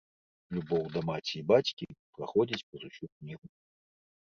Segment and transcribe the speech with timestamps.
[0.57, 1.85] Любоў да маці і бацькі
[2.17, 3.45] праходзяць праз усю кнігу.